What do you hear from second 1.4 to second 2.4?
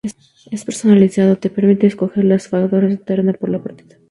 permite escoger